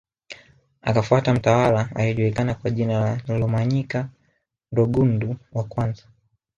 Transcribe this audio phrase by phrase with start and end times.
[0.81, 4.09] Akafuata mtawala aliyejulikana kwa jina la Rumanyika
[4.71, 6.03] Rugundu wa kwamza